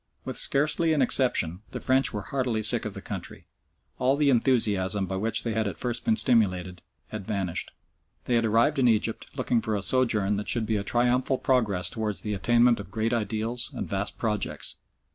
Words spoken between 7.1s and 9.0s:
vanished. They had arrived in